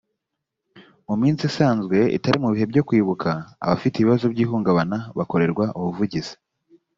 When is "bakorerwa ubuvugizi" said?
5.17-6.33